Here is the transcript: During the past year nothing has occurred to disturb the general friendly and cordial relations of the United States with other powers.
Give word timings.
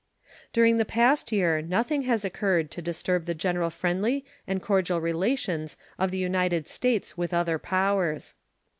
During 0.51 0.77
the 0.77 0.83
past 0.83 1.31
year 1.31 1.61
nothing 1.61 2.01
has 2.09 2.25
occurred 2.25 2.71
to 2.71 2.81
disturb 2.81 3.25
the 3.25 3.35
general 3.35 3.69
friendly 3.69 4.25
and 4.47 4.59
cordial 4.59 4.99
relations 4.99 5.77
of 5.99 6.09
the 6.09 6.17
United 6.17 6.67
States 6.67 7.19
with 7.19 7.35
other 7.35 7.59
powers. 7.59 8.33